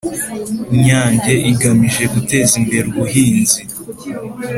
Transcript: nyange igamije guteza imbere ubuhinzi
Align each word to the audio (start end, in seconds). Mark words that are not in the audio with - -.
nyange 0.83 1.33
igamije 1.51 2.03
guteza 2.13 2.53
imbere 2.61 2.85
ubuhinzi 2.91 3.59